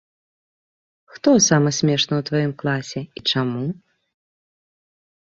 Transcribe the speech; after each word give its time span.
Хто 1.17 1.29
самы 1.47 1.71
смешны 1.79 2.15
ў 2.17 2.23
тваім 2.29 2.53
класе 2.63 3.01
і 3.21 3.23
чаму? 3.33 3.67